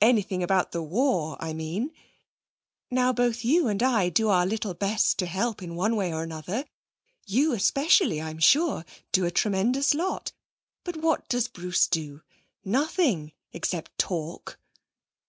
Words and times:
anything 0.00 0.42
about 0.42 0.72
the 0.72 0.82
war, 0.82 1.36
I 1.38 1.52
mean. 1.52 1.92
Now 2.90 3.12
both 3.12 3.44
you 3.44 3.68
and 3.68 3.80
I 3.84 4.08
do 4.08 4.30
our 4.30 4.44
little 4.44 4.74
best 4.74 5.16
to 5.18 5.26
help, 5.26 5.62
in 5.62 5.76
one 5.76 5.94
way 5.94 6.12
or 6.12 6.24
another. 6.24 6.64
You 7.24 7.52
especially, 7.52 8.20
I'm 8.20 8.40
sure, 8.40 8.84
do 9.12 9.24
a 9.26 9.30
tremendous 9.30 9.94
lot; 9.94 10.32
but 10.82 10.96
what 10.96 11.28
does 11.28 11.46
Bruce 11.46 11.86
do? 11.86 12.22
Nothing, 12.64 13.30
except 13.52 13.96
talk.' 13.96 14.58